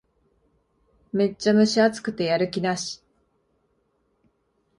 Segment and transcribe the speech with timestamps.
[1.13, 3.03] めっちゃ蒸し暑くてやる気なし